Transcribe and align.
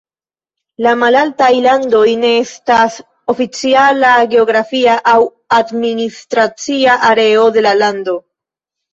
La 0.83 0.91
Malaltaj 0.99 1.49
Landoj 1.65 2.13
ne 2.21 2.29
estas 2.45 2.95
oficiala 3.33 4.13
geografia 4.31 4.95
aŭ 5.11 5.17
administracia 5.59 6.97
areo 7.11 7.45
de 7.59 7.65
la 7.67 7.75
lando. 7.83 8.17